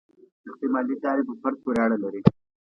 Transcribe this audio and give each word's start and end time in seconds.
شخصي 0.43 0.67
مالي 0.73 0.95
چارې 1.03 1.23
په 1.27 1.33
فرد 1.41 1.57
پورې 1.63 1.79
اړه 1.85 1.97
لري. 2.03 2.21